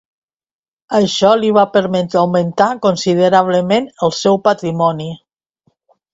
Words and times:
Això 0.99 1.33
li 1.41 1.51
va 1.57 1.65
permetre 1.75 2.19
augmentar 2.21 2.71
considerablement 2.87 3.87
el 4.09 4.15
seu 4.23 4.43
patrimoni. 4.51 5.13